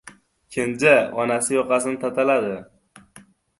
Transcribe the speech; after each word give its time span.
Kenja, 0.55 0.93
onasi 1.25 1.55
yoqasini 1.59 2.01
tataladi. 2.07 2.51